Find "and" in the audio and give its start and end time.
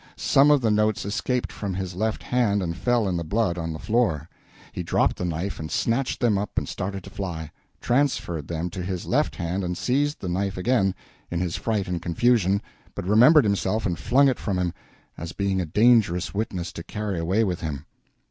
2.63-2.75, 5.59-5.69, 6.57-6.67, 9.63-9.77, 11.87-12.01, 13.85-13.99